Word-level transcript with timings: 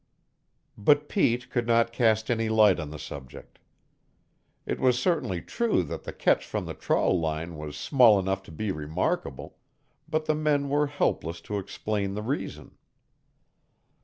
But 0.79 1.07
Pete 1.09 1.51
could 1.51 1.67
not 1.67 1.93
cast 1.93 2.31
any 2.31 2.49
light 2.49 2.79
on 2.79 2.89
the 2.89 2.97
subject. 2.97 3.59
It 4.65 4.79
was 4.79 4.97
certainly 4.97 5.43
true 5.43 5.83
that 5.83 6.05
the 6.05 6.11
catch 6.11 6.43
from 6.43 6.65
the 6.65 6.73
trawl 6.73 7.19
line 7.19 7.55
was 7.55 7.77
small 7.77 8.17
enough 8.17 8.41
to 8.45 8.51
be 8.51 8.71
remarkable, 8.71 9.57
but 10.09 10.25
the 10.25 10.33
men 10.33 10.69
were 10.69 10.87
helpless 10.87 11.39
to 11.41 11.59
explain 11.59 12.15
the 12.15 12.23
reason. 12.23 12.79